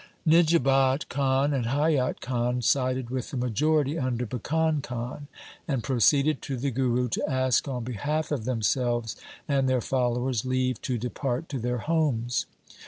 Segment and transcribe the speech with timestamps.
[0.25, 5.27] Nijabat Khan and Haiyat Khan sided with the majority under Bhikan Khan,
[5.67, 9.15] and proceeded to the Guru to ask on behalf of themselves
[9.47, 12.47] and their followers leave to depart to their homes.